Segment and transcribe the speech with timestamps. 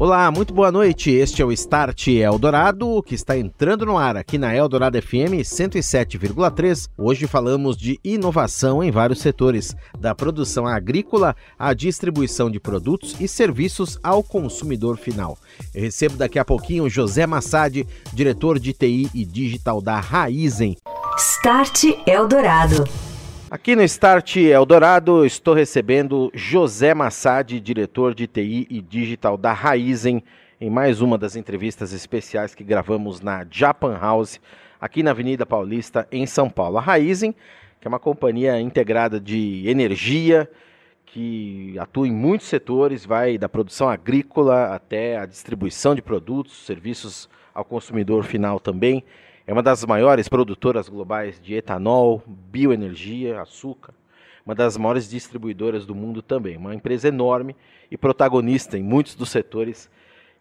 [0.00, 1.10] Olá, muito boa noite.
[1.10, 6.88] Este é o Start Eldorado, que está entrando no ar aqui na Eldorado FM 107,3.
[6.96, 13.26] Hoje falamos de inovação em vários setores, da produção agrícola à distribuição de produtos e
[13.26, 15.36] serviços ao consumidor final.
[15.74, 20.76] Eu recebo daqui a pouquinho José Massad, diretor de TI e digital da Raizen.
[21.16, 22.84] Start Eldorado.
[23.50, 30.22] Aqui no Start Eldorado, estou recebendo José Massad, diretor de TI e digital da Raizen,
[30.60, 34.38] em mais uma das entrevistas especiais que gravamos na Japan House,
[34.78, 36.76] aqui na Avenida Paulista, em São Paulo.
[36.76, 37.34] A Raizen,
[37.80, 40.46] que é uma companhia integrada de energia,
[41.06, 47.30] que atua em muitos setores, vai da produção agrícola até a distribuição de produtos, serviços
[47.54, 49.02] ao consumidor final também.
[49.48, 53.94] É uma das maiores produtoras globais de etanol, bioenergia, açúcar,
[54.44, 56.58] uma das maiores distribuidoras do mundo também.
[56.58, 57.56] Uma empresa enorme
[57.90, 59.90] e protagonista em muitos dos setores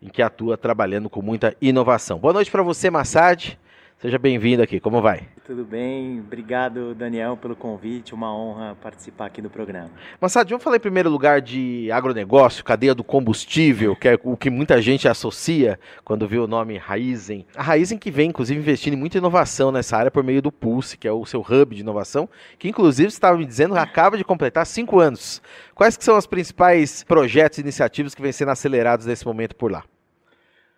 [0.02, 2.20] em que atua trabalhando com muita inovação.
[2.20, 3.58] Boa noite para você, Massad.
[4.00, 5.24] Seja bem-vindo aqui, como vai?
[5.44, 9.90] Tudo bem, obrigado Daniel pelo convite, uma honra participar aqui do programa.
[10.22, 14.52] Massad, vamos falar em primeiro lugar de agronegócio, cadeia do combustível, que é o que
[14.52, 17.44] muita gente associa quando vê o nome Raizen.
[17.56, 20.96] A Raizen que vem, inclusive, investindo em muita inovação nessa área por meio do Pulse,
[20.96, 22.30] que é o seu hub de inovação,
[22.60, 25.42] que inclusive você estava me dizendo acaba de completar cinco anos.
[25.74, 29.72] Quais que são os principais projetos e iniciativas que vêm sendo acelerados nesse momento por
[29.72, 29.84] lá?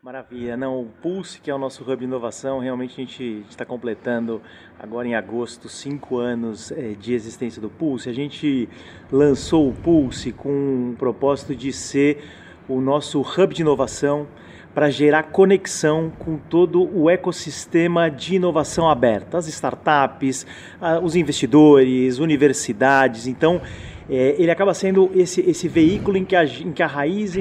[0.02, 0.56] Maravilha.
[0.56, 4.42] Não, o Pulse, que é o nosso hub de inovação, realmente a gente está completando
[4.80, 8.08] agora em agosto cinco anos é, de existência do Pulse.
[8.08, 8.70] A gente
[9.12, 12.24] lançou o Pulse com o propósito de ser
[12.66, 14.26] o nosso hub de inovação
[14.74, 20.48] para gerar conexão com todo o ecossistema de inovação aberta, as startups,
[21.04, 23.28] os investidores, universidades.
[23.28, 23.62] Então,
[24.10, 26.90] é, ele acaba sendo esse, esse veículo em que, a, em que a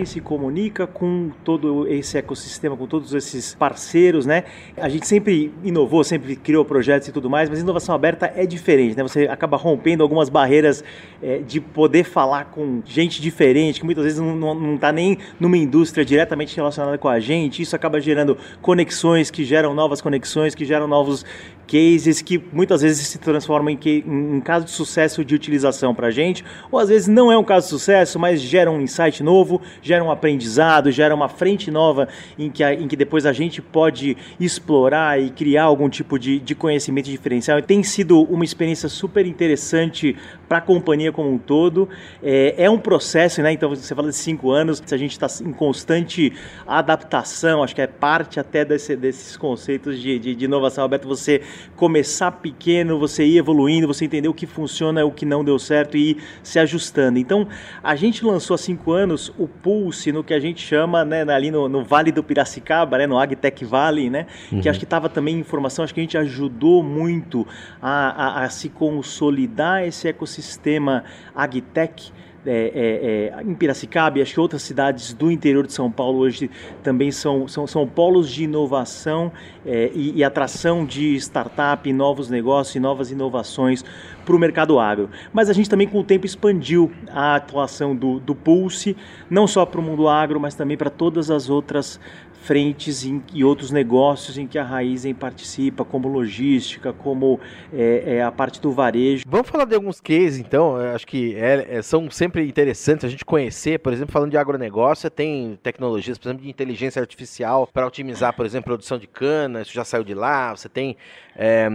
[0.05, 4.45] se comunica com todo esse ecossistema, com todos esses parceiros, né?
[4.77, 8.97] A gente sempre inovou, sempre criou projetos e tudo mais, mas inovação aberta é diferente,
[8.97, 9.03] né?
[9.03, 10.85] Você acaba rompendo algumas barreiras
[11.23, 16.05] é, de poder falar com gente diferente, que muitas vezes não está nem numa indústria
[16.05, 20.87] diretamente relacionada com a gente, isso acaba gerando conexões que geram novas conexões, que geram
[20.87, 21.25] novos
[21.69, 26.07] cases que muitas vezes se transformam em, em um caso de sucesso de utilização para
[26.07, 26.43] a gente,
[26.73, 30.03] ou às vezes não é um caso de sucesso, mas gera um insight novo, gera
[30.03, 32.09] um aprendizado, gera uma frente nova
[32.39, 36.41] em que, a, em que depois a gente pode explorar e criar algum tipo de,
[36.41, 37.61] de conhecimento diferencial.
[37.61, 40.17] Tem sido uma experiência super interessante
[40.49, 41.89] para a companhia como um todo.
[42.23, 43.53] É, é, um processo, né?
[43.53, 46.33] Então você fala de cinco anos, a gente está em constante
[46.67, 51.43] adaptação, acho que é parte até desse, desses conceitos de, de, de inovação aberta, você
[51.77, 55.97] começar pequeno, você ir evoluindo, você entender o que funciona, o que não deu certo
[55.97, 57.19] e ir se ajustando.
[57.19, 57.47] Então
[57.83, 61.51] a gente lançou há cinco anos o Pulse no que a gente chama, né, ali
[61.51, 64.27] no, no Vale do Piracicaba, né, no Agtech Valley, né?
[64.51, 64.61] Uhum.
[64.61, 67.47] Que acho que estava também em informação, acho que a gente ajudou muito
[67.81, 71.05] a, a, a se consolidar esse ecossistema sistema
[71.35, 72.13] Agtech
[72.47, 76.19] é, é, é, em Piracicaba e acho que outras cidades do interior de São Paulo
[76.19, 76.51] hoje
[76.83, 79.33] também são, são, são polos de inovação
[79.67, 83.85] é, e, e, atração de startup, novos negócios e novas inovações
[84.25, 85.11] para o mercado agro.
[85.33, 88.97] Mas a gente também com o tempo expandiu a atuação do, do Pulse,
[89.29, 91.99] não só para o mundo agro, mas também para todas as outras
[92.41, 97.39] frentes em, e outros negócios em que a Raizen participa, como logística, como
[97.73, 99.25] é, é, a parte do varejo.
[99.27, 100.81] Vamos falar de alguns cases, então.
[100.81, 103.79] Eu acho que é, é, são sempre interessantes a gente conhecer.
[103.81, 108.47] Por exemplo, falando de agronegócio, tem tecnologias, por exemplo, de inteligência artificial para otimizar, por
[108.47, 109.63] exemplo, produção de cana.
[109.63, 110.55] Isso já saiu de lá.
[110.55, 110.97] Você tem
[111.37, 111.69] é,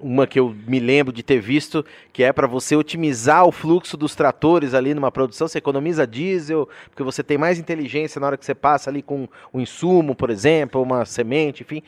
[0.00, 3.96] uma que eu me lembro de ter visto, que é para você otimizar o fluxo
[3.96, 5.48] dos tratores ali numa produção.
[5.48, 9.28] Você economiza diesel, porque você tem mais inteligência na hora que você passa ali com
[9.52, 11.82] o insumo por exemplo, uma semente, enfim.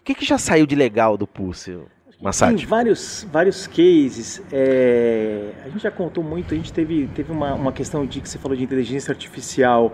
[0.00, 1.76] O que, que já saiu de legal do Pulse?
[2.20, 2.56] Massad?
[2.56, 4.42] Tem vários, vários cases.
[4.50, 8.28] É, a gente já contou muito, a gente teve, teve uma, uma questão de que
[8.28, 9.92] você falou de inteligência artificial.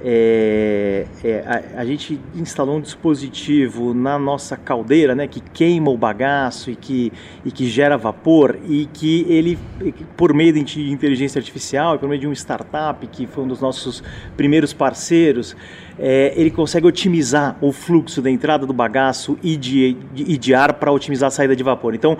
[0.00, 5.96] É, é, a, a, gente instalou um dispositivo na nossa caldeira, né, que queima o
[5.96, 7.12] bagaço e que,
[7.44, 9.58] e que gera vapor e que ele,
[10.16, 14.00] por meio de inteligência artificial por meio de um startup que foi um dos nossos
[14.36, 15.56] primeiros parceiros,
[15.98, 20.74] é, ele consegue otimizar o fluxo da entrada do bagaço e de, e de ar
[20.74, 21.94] para otimizar a saída de vapor.
[21.94, 22.16] Então,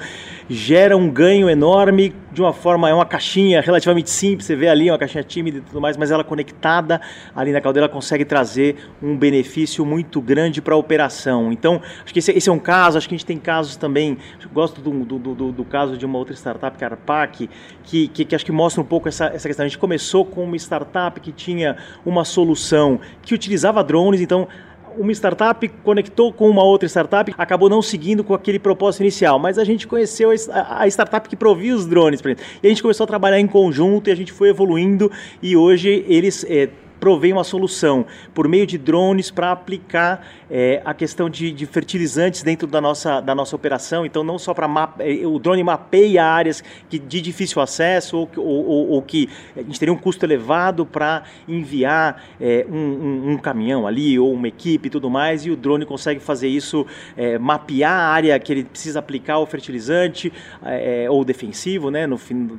[0.49, 4.91] gera um ganho enorme de uma forma, é uma caixinha relativamente simples, você vê ali
[4.91, 7.01] uma caixinha tímida e tudo mais, mas ela conectada
[7.35, 11.53] ali na caldeira consegue trazer um benefício muito grande para a operação.
[11.53, 14.19] Então, acho que esse, esse, é um caso, acho que a gente tem casos também,
[14.53, 17.49] gosto do, do, do, do caso de uma outra startup, que é a Arpac,
[17.83, 19.65] que, que, que, acho que mostra um pouco essa, essa questão.
[19.65, 24.49] A gente começou com uma startup que tinha uma solução que utilizava drones, então
[24.97, 29.59] uma startup conectou com uma outra startup, acabou não seguindo com aquele propósito inicial, mas
[29.59, 32.21] a gente conheceu a, startup que provia os drones,
[32.63, 35.11] e a gente começou a trabalhar em conjunto e a gente foi evoluindo.
[35.43, 36.69] E hoje eles é,
[36.99, 42.43] provém uma solução por meio de drones para aplicar é, a questão de, de, fertilizantes
[42.43, 44.07] dentro da nossa, da nossa operação.
[44.07, 44.69] Então, não só para
[44.99, 49.63] é, o drone mapeia áreas que, de difícil acesso ou, ou, ou, ou que a
[49.63, 54.49] gente teria um custo elevado para enviar é, um, um, um, caminhão ali ou uma
[54.49, 56.87] equipe e tudo mais, e o drone consegue fazer isso,
[57.17, 60.33] é, mapear a área que ele precisa aplicar o fertilizante
[60.65, 62.07] é, ou defensivo, né,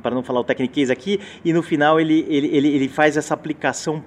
[0.01, 3.33] para não falar o techniquez aqui, e no final ele, ele, ele, ele faz essa
[3.33, 3.99] aplicação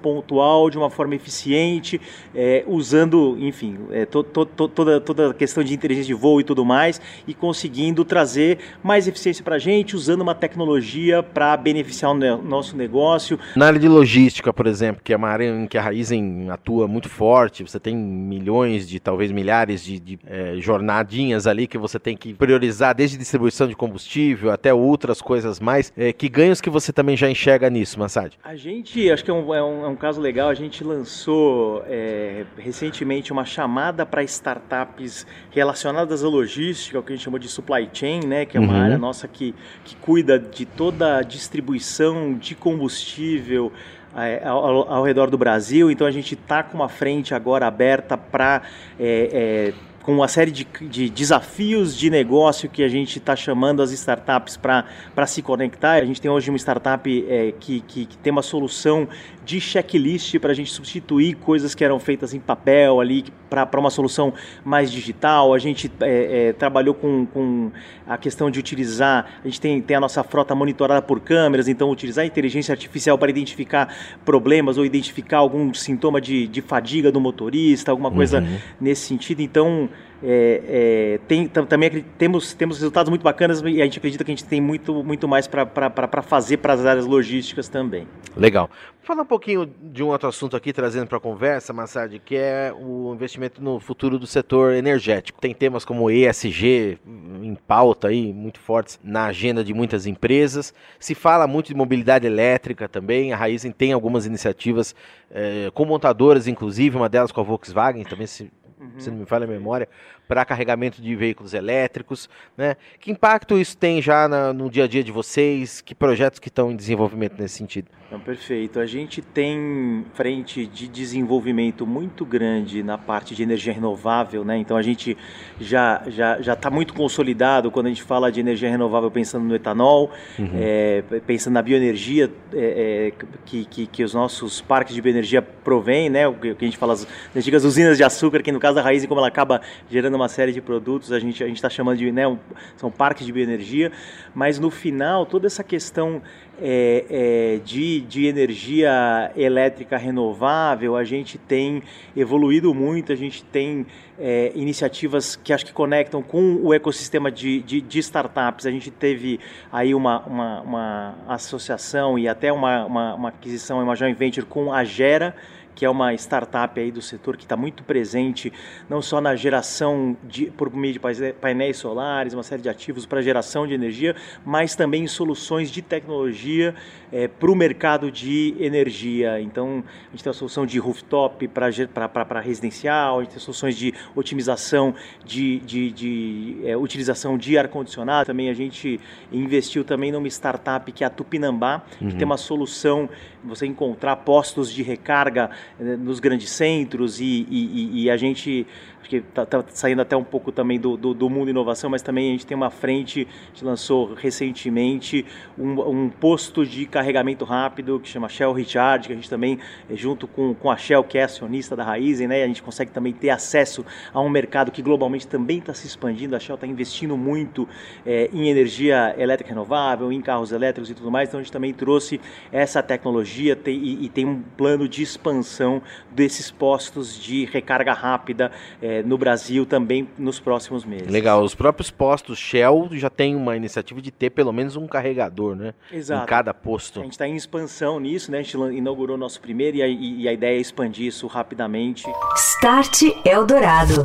[0.69, 1.99] de uma forma eficiente,
[2.33, 6.39] é, usando, enfim, é, to, to, to, toda, toda a questão de inteligência de voo
[6.39, 11.55] e tudo mais, e conseguindo trazer mais eficiência para a gente, usando uma tecnologia para
[11.57, 13.39] beneficiar o ne nosso negócio.
[13.55, 16.87] Na área de logística, por exemplo, que é uma área em que a Raizen atua
[16.87, 21.99] muito forte, você tem milhões de, talvez milhares de, de é, jornadinhas ali que você
[21.99, 25.91] tem que priorizar, desde distribuição de combustível até outras coisas mais.
[25.95, 28.33] É, que ganhos que você também já enxerga nisso, Massad?
[28.43, 31.83] A gente, acho que é um, é um, é um caso legal, a gente lançou
[31.87, 37.47] é, recentemente uma chamada para startups relacionadas à logística, o que a gente chamou de
[37.47, 38.81] supply chain, né, que é uma uhum.
[38.81, 43.71] área nossa que, que cuida de toda a distribuição de combustível
[44.15, 45.89] é, ao, ao, redor do Brasil.
[45.89, 48.61] Então a gente está com uma frente agora aberta para
[48.99, 53.81] é, é, com uma série de, de, desafios de negócio que a gente está chamando
[53.81, 55.93] as startups para se conectar.
[55.93, 59.07] A gente tem hoje uma startup é, que, que, que, tem uma solução
[59.45, 63.89] de checklist para a gente substituir coisas que eram feitas em papel ali para uma
[63.89, 64.33] solução
[64.63, 65.53] mais digital.
[65.53, 67.71] A gente é, é, trabalhou com, com
[68.05, 71.89] a questão de utilizar, a gente tem, tem a nossa frota monitorada por câmeras, então
[71.89, 73.93] utilizar a inteligência artificial para identificar
[74.25, 78.57] problemas ou identificar algum sintoma de, de fadiga do motorista, alguma coisa uhum.
[78.81, 79.41] nesse sentido.
[79.41, 79.89] Então,
[80.25, 84.35] é, é, tem, também temos, temos resultados muito bacanas e a gente acredita que a
[84.35, 88.07] gente tem muito, muito mais para fazer para as áreas logísticas também.
[88.35, 88.69] Legal.
[88.69, 92.37] Vou falar um pouquinho de um outro assunto aqui, trazendo para a conversa, Massad, que
[92.37, 95.41] é o investimento no futuro do setor energético.
[95.41, 96.99] Tem temas como ESG
[97.41, 100.73] em pauta aí, muito fortes na agenda de muitas empresas.
[100.99, 103.33] Se fala muito de mobilidade elétrica também.
[103.33, 104.95] A Raizen tem algumas iniciativas
[105.29, 108.49] é, com montadoras, inclusive, uma delas com a Volkswagen, também se
[108.83, 108.99] uhum.
[108.99, 109.87] se não me falha a memória,
[110.27, 112.29] para carregamento de veículos elétricos.
[112.57, 112.75] Né?
[112.99, 115.81] Que impacto isso tem já na, no dia a dia de vocês?
[115.81, 117.89] Que projetos que estão em desenvolvimento nesse sentido?
[118.13, 118.79] Não, perfeito.
[118.79, 124.55] A gente tem frente de desenvolvimento muito grande na parte de energia renovável, né?
[124.55, 125.17] Então a gente
[125.59, 129.55] já já já está muito consolidado quando a gente fala de energia renovável pensando no
[129.55, 130.51] etanol, uhum.
[130.55, 136.07] é, pensando na bioenergia é, é, que, que, que, os nossos parques de bioenergia provêm,
[136.07, 136.27] né?
[136.27, 139.03] O que a gente fala as antigas usinas de açúcar, que no caso da raiz,
[139.07, 142.27] como ela acaba gerando uma série de produtos, a gente a está chamando de né,
[142.27, 142.37] um,
[142.75, 143.91] são parques de bioenergia,
[144.33, 146.21] mas no final toda essa questão
[146.61, 151.81] é, é, de, de energia elétrica renovável, a gente tem
[152.15, 153.85] evoluído muito, a gente tem
[154.19, 158.65] é, iniciativas que acho que conectam com o ecossistema de, de, de startups.
[158.65, 159.39] A gente teve
[159.71, 164.71] aí uma, uma, uma associação e até uma, uma, uma aquisição, uma joint venture com
[164.71, 165.35] a Gera,
[165.75, 168.51] que é uma startup aí do setor que está muito presente,
[168.89, 170.99] não só na geração de, por meio de
[171.33, 174.15] painéis solares, uma série de ativos para geração de energia,
[174.45, 176.75] mas também em soluções de tecnologia
[177.11, 179.39] é, para o mercado de energia.
[179.39, 183.93] Então, a gente tem a solução de rooftop para residencial, a gente tem soluções de
[184.15, 188.25] otimização de, de, de é, utilização de ar-condicionado.
[188.25, 188.99] Também a gente
[189.31, 192.09] investiu também numa startup que é a Tupinambá, uhum.
[192.09, 193.09] que tem uma solução,
[193.43, 198.65] você encontrar postos de recarga nos grandes centros e, e, e a gente
[199.03, 202.01] acho que está tá saindo até um pouco também do, do, do, mundo inovação, mas
[202.01, 205.25] também a gente tem uma frente, a gente lançou recentemente
[205.57, 209.95] um, um posto de carregamento rápido que chama Shell Recharge, que a gente também, eh,
[209.95, 213.11] junto com, com a Shell, que é acionista da Raizen, né, a gente consegue também
[213.11, 217.17] ter acesso a um mercado que globalmente também está se expandindo, a Shell está investindo
[217.17, 217.67] muito
[218.05, 221.73] é, em energia elétrica renovável, em carros elétricos e tudo mais, então a gente também
[221.73, 225.81] trouxe essa tecnologia tem, e, e, tem um plano de expansão
[226.11, 231.07] desses postos de recarga rápida é, é, no Brasil também nos próximos meses.
[231.07, 235.55] Legal, os próprios postos Shell já tem uma iniciativa de ter pelo menos um carregador,
[235.55, 235.73] né?
[235.91, 236.23] Exato.
[236.23, 236.99] Em cada posto.
[236.99, 238.39] A gente está em expansão nisso, né?
[238.39, 242.05] A gente inaugurou nosso primeiro e a, e a ideia é expandir isso rapidamente.
[242.35, 244.03] Start Eldorado.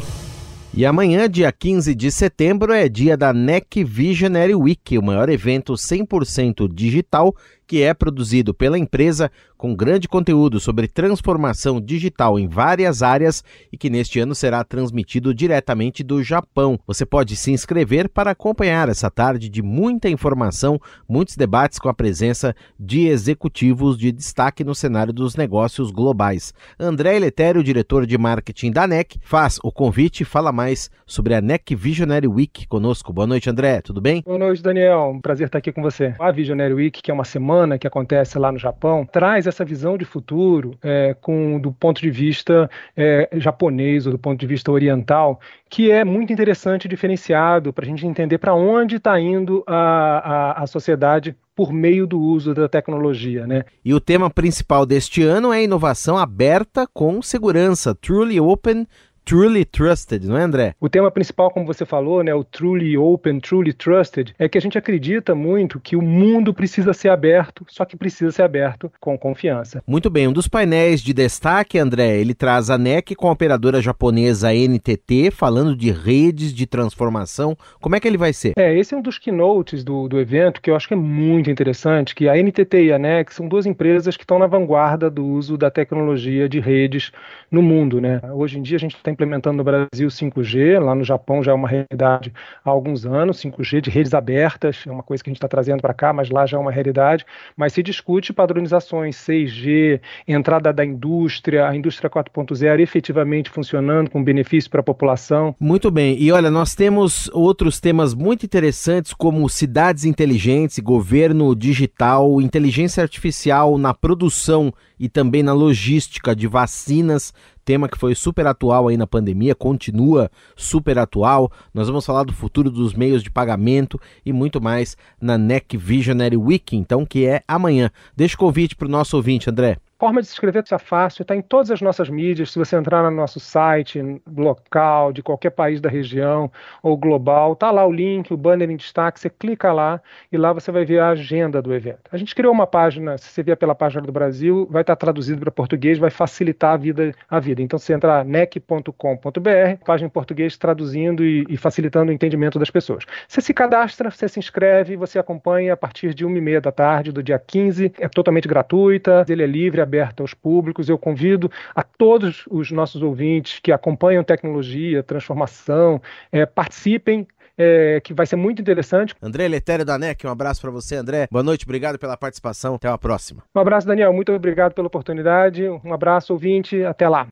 [0.73, 5.73] E amanhã, dia 15 de setembro, é dia da NEC Visionary Week, o maior evento
[5.73, 7.35] 100% digital
[7.69, 13.77] que é produzido pela empresa com grande conteúdo sobre transformação digital em várias áreas e
[13.77, 16.79] que neste ano será transmitido diretamente do Japão.
[16.87, 21.95] Você pode se inscrever para acompanhar essa tarde de muita informação, muitos debates com a
[21.95, 26.55] presença de executivos de destaque no cenário dos negócios globais.
[26.79, 31.41] André Eletério, diretor de marketing da NEC, faz o convite e fala mais sobre a
[31.43, 33.13] NEC Visionary Week conosco.
[33.13, 33.83] Boa noite, André.
[33.83, 34.23] Tudo bem?
[34.23, 35.13] Boa noite, Daniel.
[35.15, 36.15] Um prazer estar aqui com você.
[36.19, 39.97] A Visionary Week, que é uma semana que acontece lá no Japão traz essa visão
[39.97, 44.71] de futuro é, com do ponto de vista é, japonês ou do ponto de vista
[44.71, 49.65] oriental que é muito interessante e diferenciado para a gente entender para onde está indo
[49.67, 53.45] a, a, a sociedade por meio do uso da tecnologia.
[53.45, 53.65] Né?
[53.85, 58.87] E o tema principal deste ano é inovação aberta com segurança, Truly Open
[59.29, 60.75] truly trusted, não é, André?
[60.81, 64.61] O tema principal, como você falou, né, o truly open, truly trusted, é que a
[64.61, 69.19] gente acredita muito que o mundo precisa ser aberto, só que precisa ser aberto com
[69.19, 69.83] confiança.
[69.87, 73.83] Muito bem, um dos painéis de destaque, André, ele traz a NEC com a operadora
[73.83, 77.55] japonesa NTT, falando de redes de transformação.
[77.83, 78.55] Como é que ele vai ser?
[78.57, 81.51] É, esse é um dos keynotes do, do evento que eu acho que é muito
[81.51, 85.23] interessante, que a NTT e a NEC são duas empresas que estão na vanguarda do
[85.23, 87.13] uso da tecnologia de redes
[87.51, 88.23] no mundo, né?
[88.33, 91.55] Hoje em dia a gente tem implementando no Brasil 5G, lá no Japão já é
[91.55, 92.33] uma realidade
[92.65, 95.81] há alguns anos, 5G de redes abertas, é uma coisa que a gente está trazendo
[95.81, 100.85] para cá, mas lá já é uma realidade, mas se discute padronizações 6G, entrada da
[100.85, 105.55] indústria, a indústria 4.0 efetivamente funcionando com benefício para a população.
[105.59, 112.41] Muito bem, e olha, nós temos outros temas muito interessantes como cidades inteligentes, governo digital,
[112.41, 117.33] inteligência artificial na produção e também na logística de vacinas,
[117.65, 121.51] tema que foi super atual aí na pandemia, continua super atual.
[121.73, 126.37] Nós vamos falar do futuro dos meios de pagamento e muito mais na NEC Visionary
[126.37, 127.91] Week, então, que é amanhã.
[128.17, 131.35] Deixa o convite para o nosso ouvinte, André forma de se inscrever está fácil, está
[131.35, 132.53] em todas as nossas mídias.
[132.53, 134.01] Se você entrar no nosso site
[134.37, 136.51] local, de qualquer país da região
[136.83, 140.01] ou global, tá lá o link, o banner em destaque, você clica lá
[140.31, 142.01] e lá você vai ver a agenda do evento.
[142.13, 145.41] A gente criou uma página, se você vier pela página do Brasil, vai estar traduzido
[145.41, 147.13] para português, vai facilitar a vida.
[147.29, 147.61] A vida.
[147.61, 153.05] Então você entra nec.com.br, página em português traduzindo e, e, facilitando o entendimento das pessoas.
[153.27, 156.71] Você se cadastra, você se inscreve, você acompanha a partir de uma e meia da
[156.71, 160.89] tarde do dia 15, é totalmente gratuita, ele é livre, aberta aos públicos.
[160.89, 167.27] Eu convido a todos os nossos ouvintes que acompanham tecnologia, transformação, é, participem,
[167.59, 169.15] é, que vai ser muito interessante.
[169.21, 171.27] André Letério da NEC, um abraço para você, André.
[171.31, 172.77] Boa noite, obrigado pela participação.
[172.77, 173.43] Até a próxima.
[173.55, 174.13] Um abraço, Daniel.
[174.13, 175.69] Muito obrigado pela oportunidade.
[175.85, 176.85] Um abraço, ouvinte.
[176.85, 177.27] Até lá.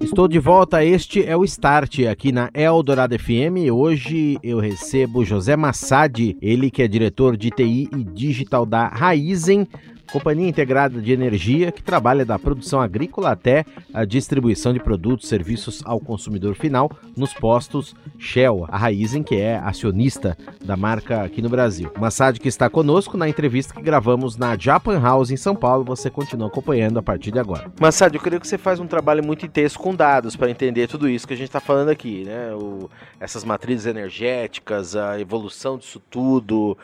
[0.00, 3.70] Estou de volta, este é o Start aqui na Eldorado FM.
[3.72, 9.68] Hoje eu recebo José Massad, ele que é diretor de TI e digital da Raizen
[10.10, 15.28] companhia integrada de energia que trabalha da produção agrícola até a distribuição de produtos e
[15.28, 21.42] serviços ao consumidor final nos postos Shell, a Raizen, que é acionista da marca aqui
[21.42, 21.90] no Brasil.
[21.98, 26.10] Massad que está conosco na entrevista que gravamos na Japan House em São Paulo, você
[26.10, 27.70] continua acompanhando a partir de agora.
[27.80, 31.08] Massad, eu creio que você faz um trabalho muito intenso com dados para entender tudo
[31.08, 32.52] isso que a gente está falando aqui, né?
[32.54, 36.76] O, essas matrizes energéticas, a evolução disso tudo,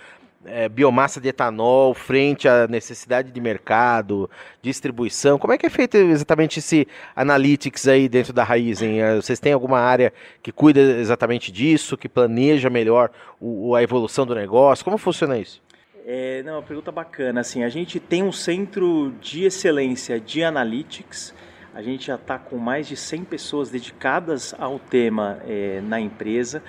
[0.47, 4.31] é, biomassa de etanol frente à necessidade de mercado,
[4.63, 5.39] distribuição?
[5.39, 9.01] Como é que é feito exatamente esse analytics aí dentro da Raizen?
[9.01, 13.11] É, vocês têm alguma área que cuida exatamente disso, que planeja melhor
[13.41, 14.85] o, a evolução do negócio?
[14.85, 15.63] Como funciona isso?
[16.07, 17.41] É, não, uma pergunta bacana.
[17.41, 21.35] Assim, a gente tem um centro de excelência de analytics.
[21.75, 26.63] A gente já está com mais de 100 pessoas dedicadas ao tema é, na empresa.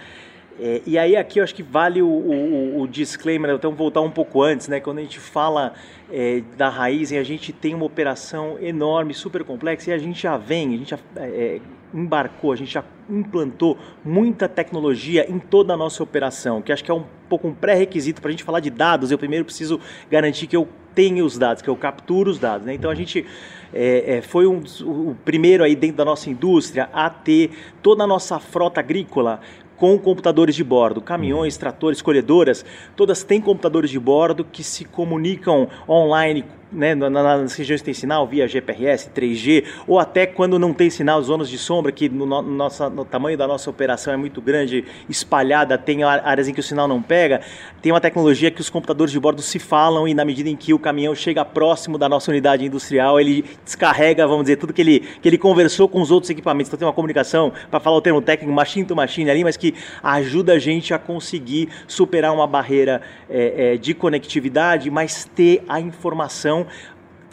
[0.60, 4.10] É, e aí aqui eu acho que vale o, o, o, disclaimer, então voltar um
[4.10, 4.80] pouco antes, né?
[4.80, 5.74] Quando a gente fala
[6.10, 10.38] é, da raiz, a gente tem uma operação enorme, super complexa, e a gente já
[10.38, 11.60] vem, a gente já é,
[11.94, 16.92] embarcou, a gente já implantou muita tecnologia em toda a nossa operação, que acho que
[16.92, 19.12] é um pouco um pré-requisito para a gente falar de dados.
[19.12, 22.66] Eu primeiro preciso garantir que eu tenho os dados, que eu capturo os dados.
[22.66, 22.74] Né?
[22.74, 23.26] Então a gente
[23.74, 28.08] é, é, foi um, o primeiro aí dentro da nossa indústria a ter toda a
[28.08, 29.42] nossa frota agrícola
[29.78, 31.02] com computadores de bordo.
[31.02, 32.66] Caminhões, tratores, colhedoras,
[32.96, 38.28] todas têm computadores de bordo que se comunicam online né, nas regiões que tem sinal,
[38.28, 42.42] via GPRS, 3G, ou até quando não tem sinal, zonas de sombra, que no, no,
[42.42, 46.64] nossa, no tamanho da nossa operação é muito grande, espalhada, tem áreas em que o
[46.64, 47.42] sinal não pega,
[47.82, 50.74] tem uma tecnologia que os computadores de bordo se falam e na medida em que
[50.74, 55.00] o caminhão chega próximo da nossa unidade industrial, ele descarrega, vamos dizer, tudo que ele,
[55.00, 56.70] que ele conversou com os outros equipamentos.
[56.70, 59.74] Então tem uma comunicação, para falar o termo técnico, machine to machine ali, mas que
[60.02, 65.80] ajuda a gente a conseguir superar uma barreira é, é, de conectividade, mas ter a
[65.80, 66.68] informação não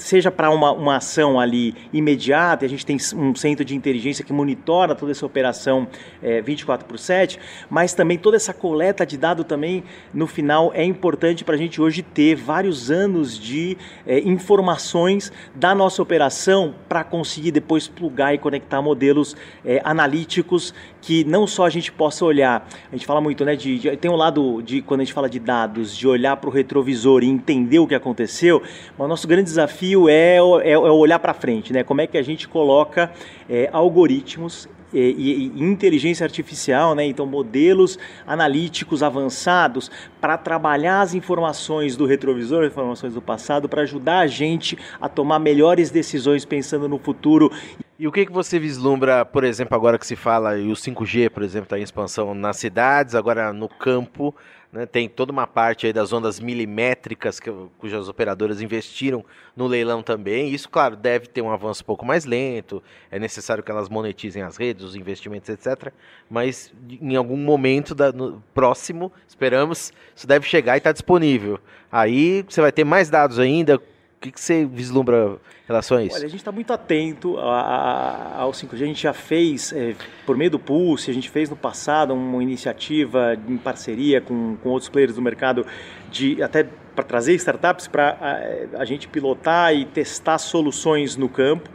[0.03, 4.33] seja para uma, uma ação ali imediata, a gente tem um centro de inteligência que
[4.33, 5.87] monitora toda essa operação
[6.23, 7.39] é, 24 por 7,
[7.71, 11.81] mas também toda essa coleta de dado também, no final, é importante para a gente
[11.81, 18.39] hoje ter vários anos de é, informações da nossa operação para conseguir depois plugar e
[18.39, 23.45] conectar modelos é, analíticos que não só a gente possa olhar, a gente fala muito,
[23.45, 26.37] né, de, de tem um lado de, quando a gente fala de dados, de olhar
[26.37, 28.63] para o retrovisor e entender o que aconteceu,
[28.97, 31.85] mas o nosso grande desafio desafio é, é, é olhar para frente, né?
[31.85, 33.13] Como é que a gente coloca
[33.49, 37.07] é, algoritmos e, e, inteligência artificial, né?
[37.07, 44.19] então modelos analíticos avançados para trabalhar as informações do retrovisor, informações do passado, para ajudar
[44.19, 47.51] a gente a tomar melhores decisões pensando no futuro.
[47.99, 51.31] E o que, que você vislumbra, por exemplo, agora que se fala, e o 5G,
[51.31, 54.35] por exemplo, está em expansão nas cidades, agora no campo,
[54.73, 59.23] né, tem toda uma parte aí das ondas milimétricas que, cujas operadoras investiram
[59.55, 60.49] no leilão também.
[60.49, 62.83] Isso, claro, deve ter um avanço um pouco mais lento.
[63.11, 65.93] É necessário que elas monetizem as redes, os investimentos, etc.
[66.31, 71.61] Mas em algum momento da, no, próximo, esperamos, isso deve chegar e estar tá disponível.
[71.91, 73.79] Aí você vai ter mais dados ainda
[74.23, 76.15] que, que você vislumbra em relação a isso?
[76.15, 78.75] Olha, a gente está muito atento ao 5G.
[78.75, 82.43] A gente já fez, é, por meio do Pulse, a gente fez no passado uma
[82.43, 85.67] iniciativa em parceria com, com outros players do mercado
[86.11, 91.69] de até para trazer startups para a, a gente pilotar e testar soluções no campo.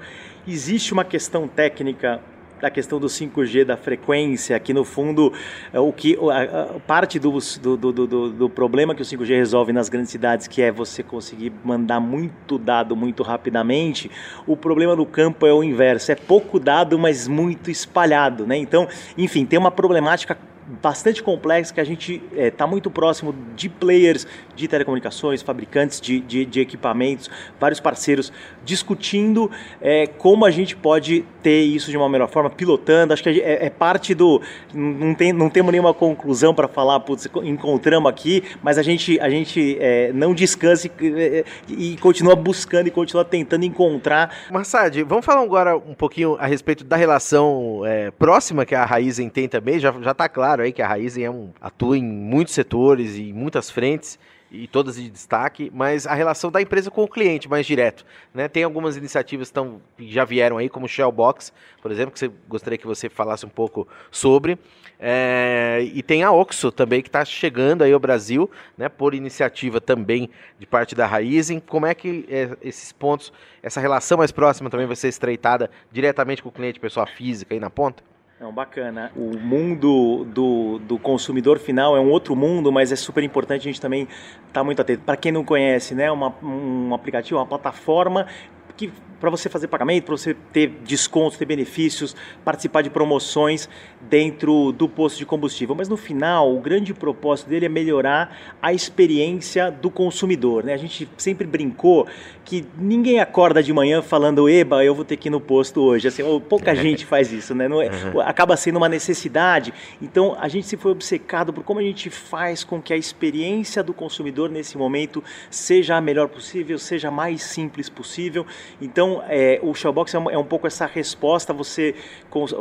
[0.48, 2.22] Existe uma questão técnica
[2.62, 5.34] da questão do 5G, da frequência, que no fundo
[5.72, 9.28] é o que a, a parte do, do, do, do, do problema que o 5G
[9.30, 14.10] resolve nas grandes cidades, que é você conseguir mandar muito dado muito rapidamente,
[14.46, 18.58] o problema no campo é o inverso, é pouco dado, mas muito espalhado, né?
[18.58, 23.34] Então, enfim, tem uma problemática bastante complexo que a gente está é, tá muito próximo
[23.56, 28.34] de players de telecomunicações, fabricantes de, de, de equipamentos, vários parceiros
[28.66, 29.50] discutindo
[29.82, 33.14] é, como a gente pode ter isso de uma melhor forma, pilotando.
[33.14, 34.42] Acho que é, é parte do.
[34.74, 39.30] Não, tem, não temos nenhuma conclusão para falar, putz, encontramos aqui, mas a gente, a
[39.30, 44.36] gente é, não descansa e, é, e, continua buscando e continua tentando encontrar.
[44.52, 49.30] Massad, vamos falar agora um pouquinho a respeito da relação é, próxima que a Raizen
[49.30, 52.54] tem também, já está claro claro aí que a Raizen é um, atua em muitos
[52.54, 54.18] setores e muitas frentes
[54.50, 58.48] e todas de destaque, mas a relação da empresa com o cliente mais direto, né?
[58.48, 62.32] Tem algumas iniciativas tão, que já vieram aí, como o Shellbox, por exemplo, que você
[62.48, 64.58] gostaria que você falasse um pouco sobre.
[65.00, 68.88] É, e tem a Oxo também que está chegando aí ao Brasil, né?
[68.88, 71.60] Por iniciativa também de parte da Raizen.
[71.60, 76.42] Como é que é, esses pontos, essa relação mais próxima também vai ser estreitada diretamente
[76.42, 78.02] com o cliente, pessoa física aí na ponta?
[78.40, 79.12] Não, bacana.
[79.16, 83.64] O mundo do, do consumidor final é um outro mundo, mas é super importante a
[83.64, 85.02] gente também estar tá muito atento.
[85.04, 88.28] Para quem não conhece, né, uma, um aplicativo, uma plataforma
[88.78, 93.68] que para você fazer pagamento, para você ter descontos, ter benefícios, participar de promoções
[94.02, 95.76] dentro do posto de combustível.
[95.76, 100.64] Mas no final, o grande propósito dele é melhorar a experiência do consumidor.
[100.64, 100.74] Né?
[100.74, 102.08] A gente sempre brincou
[102.46, 106.08] que ninguém acorda de manhã falando, eba, eu vou ter que ir no posto hoje.
[106.08, 107.68] Assim, pouca gente faz isso, né?
[107.68, 108.22] Não é, uhum.
[108.22, 109.74] Acaba sendo uma necessidade.
[110.02, 113.84] Então a gente se foi obcecado por como a gente faz com que a experiência
[113.84, 118.46] do consumidor nesse momento seja a melhor possível, seja a mais simples possível.
[118.82, 121.54] Então é, o Shellbox é um, é um, pouco essa resposta.
[121.54, 121.96] Você,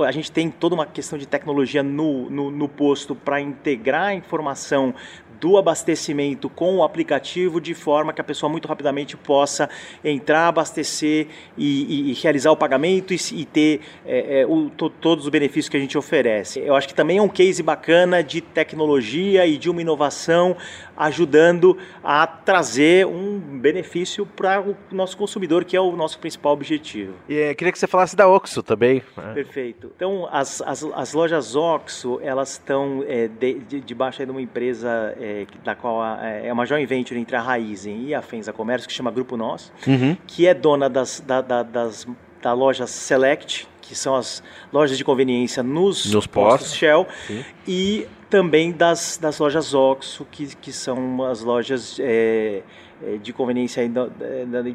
[0.07, 4.15] a gente tem toda uma questão de tecnologia no, no, no posto para integrar a
[4.15, 4.95] informação
[5.41, 9.69] do abastecimento com o aplicativo de forma que a pessoa muito rapidamente possa
[10.05, 14.89] entrar, abastecer e, e, e realizar o pagamento e, e ter é, é, o, to,
[14.89, 16.61] todos os benefícios que a gente oferece.
[16.61, 20.57] Eu acho que também é um case bacana de tecnologia e de uma inovação
[20.97, 27.15] ajudando a trazer um benefício para o nosso consumidor, que é o nosso principal objetivo.
[27.29, 29.03] E é, queria que você falasse da Oxo também.
[29.17, 29.33] Né?
[29.35, 29.93] Perfeito.
[29.95, 35.15] Então, as, as, as lojas Oxo, elas estão é, de, de, debaixo de uma empresa
[35.21, 38.89] é, da qual a, é uma joint venture entre a Raizen e a Fenza Comércio,
[38.89, 40.17] que chama Grupo Nós, uhum.
[40.27, 42.07] que é dona das, da, da, das
[42.47, 47.45] da loja Select, que são as lojas de conveniência nos, nos postos, Shell, Sim.
[47.67, 52.63] e também das, das lojas Oxo, que, que são as lojas é,
[53.03, 53.83] é de conveniência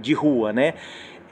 [0.02, 0.74] de rua, né?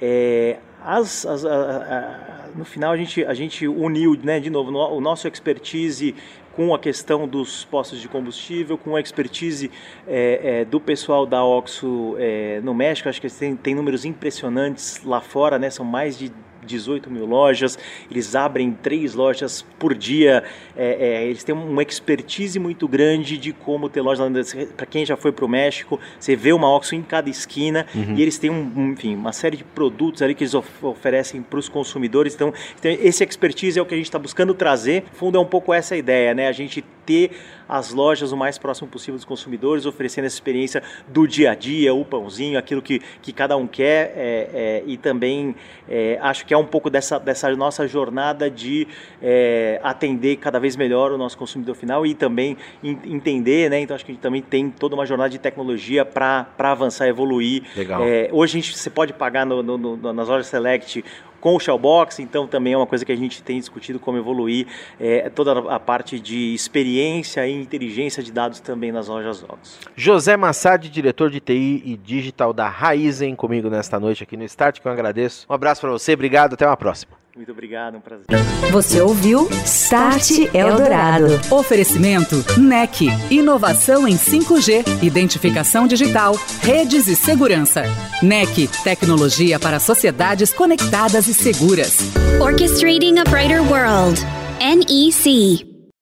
[0.02, 4.72] É, as, as, a, a, no final a gente, a gente uniu né, de novo
[4.72, 6.16] no, o nosso expertise
[6.56, 9.72] com a questão dos postos de combustível, com a expertise
[10.08, 14.04] é, é, do pessoal da Oxo é, no México, acho que eles têm, têm números
[14.04, 15.70] impressionantes lá fora, né?
[15.70, 16.32] são mais de
[16.70, 17.78] 18 mil lojas,
[18.10, 20.44] eles abrem três lojas por dia,
[20.78, 24.54] é, é, eles têm uma expertise muito grande de como ter lojas.
[24.78, 28.16] Para quem já foi para o México, você vê uma Oxxo em cada esquina uhum.
[28.16, 31.60] e eles têm um, enfim, uma série de produtos ali que eles of oferecem para
[31.60, 32.36] os consumidores.
[32.36, 35.04] Então, então, esse expertise é o que a gente está buscando trazer.
[35.12, 36.48] No fundo, é um pouco essa ideia, né?
[36.48, 37.32] A gente ter
[37.70, 41.94] as lojas o mais próximo possível dos consumidores, oferecendo essa experiência do dia a dia,
[41.94, 45.56] o pãozinho, aquilo que, que cada um quer é, é, e também
[45.88, 48.88] é, acho que é um pouco dessa, dessa nossa jornada de
[49.22, 53.80] é, atender cada vez melhor o nosso consumidor final e também entender, né?
[53.80, 57.64] Então acho que a gente também tem toda uma jornada de tecnologia para avançar, evoluir.
[57.76, 58.02] Legal.
[58.04, 61.04] É, hoje a gente, você pode pagar no, no, no, nas lojas Select
[61.40, 64.68] com o Shellbox, então também é uma coisa que a gente tem discutido como evoluir
[65.00, 69.80] é, toda a parte de experiência e inteligência de dados também nas lojas Ox.
[69.96, 74.80] José Massad, diretor de TI e digital da Raizen, comigo nesta noite aqui no Start,
[74.80, 75.46] que eu agradeço.
[75.50, 77.20] Um abraço para você, obrigado, até uma próxima.
[77.36, 78.26] Muito obrigado, um prazer.
[78.72, 81.28] Você ouviu Start Eldorado.
[81.50, 83.08] Oferecimento NEC.
[83.30, 87.84] Inovação em 5G, identificação digital, redes e segurança.
[88.22, 88.68] NEC.
[88.84, 92.00] Tecnologia para sociedades conectadas e seguras.
[92.42, 94.20] Orchestrating a Brighter World.
[94.60, 95.69] NEC.